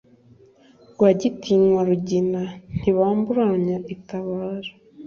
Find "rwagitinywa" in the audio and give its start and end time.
0.91-1.81